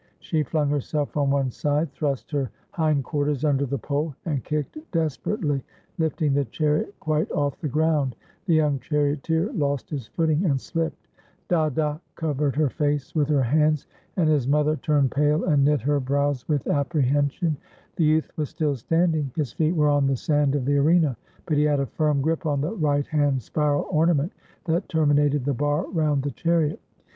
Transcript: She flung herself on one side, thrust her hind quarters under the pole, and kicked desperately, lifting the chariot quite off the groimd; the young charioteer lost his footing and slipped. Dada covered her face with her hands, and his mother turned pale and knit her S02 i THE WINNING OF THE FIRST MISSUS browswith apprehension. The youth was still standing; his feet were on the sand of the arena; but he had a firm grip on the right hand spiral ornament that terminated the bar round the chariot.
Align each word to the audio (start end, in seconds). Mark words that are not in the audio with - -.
She 0.17 0.41
flung 0.41 0.69
herself 0.71 1.15
on 1.15 1.29
one 1.29 1.51
side, 1.51 1.91
thrust 1.91 2.31
her 2.31 2.49
hind 2.71 3.03
quarters 3.03 3.45
under 3.45 3.67
the 3.67 3.77
pole, 3.77 4.15
and 4.25 4.43
kicked 4.43 4.75
desperately, 4.91 5.63
lifting 5.99 6.33
the 6.33 6.45
chariot 6.45 6.95
quite 6.99 7.29
off 7.31 7.61
the 7.61 7.69
groimd; 7.69 8.13
the 8.47 8.55
young 8.55 8.79
charioteer 8.79 9.53
lost 9.53 9.91
his 9.91 10.07
footing 10.07 10.43
and 10.43 10.59
slipped. 10.59 11.07
Dada 11.49 11.99
covered 12.15 12.55
her 12.55 12.71
face 12.71 13.13
with 13.13 13.29
her 13.29 13.43
hands, 13.43 13.85
and 14.17 14.27
his 14.27 14.47
mother 14.47 14.75
turned 14.75 15.11
pale 15.11 15.43
and 15.45 15.63
knit 15.63 15.81
her 15.81 15.99
S02 15.99 16.01
i 16.01 16.05
THE 16.07 16.11
WINNING 16.11 16.31
OF 16.31 16.33
THE 16.33 16.33
FIRST 16.33 16.49
MISSUS 16.49 16.63
browswith 16.73 16.79
apprehension. 16.79 17.57
The 17.97 18.03
youth 18.03 18.31
was 18.37 18.49
still 18.49 18.75
standing; 18.75 19.31
his 19.35 19.53
feet 19.53 19.75
were 19.75 19.89
on 19.89 20.07
the 20.07 20.15
sand 20.15 20.55
of 20.55 20.65
the 20.65 20.77
arena; 20.77 21.15
but 21.45 21.57
he 21.57 21.63
had 21.65 21.79
a 21.79 21.85
firm 21.85 22.21
grip 22.21 22.47
on 22.47 22.61
the 22.61 22.73
right 22.73 23.05
hand 23.05 23.39
spiral 23.43 23.85
ornament 23.91 24.31
that 24.65 24.89
terminated 24.89 25.45
the 25.45 25.53
bar 25.53 25.85
round 25.91 26.23
the 26.23 26.31
chariot. 26.31 26.79